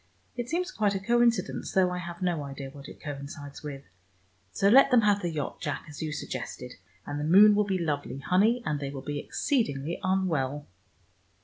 [0.35, 3.83] It seems quite a coincidence, though I have no idea what it coincides with.
[4.51, 6.73] So let them have the yacht, Jack, as you suggested,
[7.05, 10.65] and the moon will be lovely, honey, and they will be exceedingly unwell!"